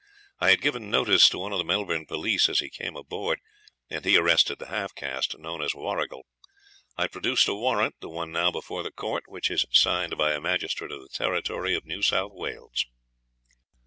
[0.39, 3.39] I had given notice to one of the Melbourne police as he came aboard,
[3.87, 6.25] and he arrested the half caste, known as Warrigal.
[6.97, 10.41] I produced a warrant, the one now before the court, which is signed by a
[10.41, 12.87] magistrate of the territory of New South Wales.'